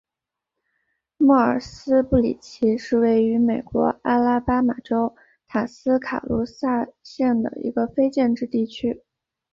[1.17, 5.15] 摩尔斯布里奇是位于美国阿拉巴马州
[5.47, 9.03] 塔斯卡卢萨县的一个非建制地区。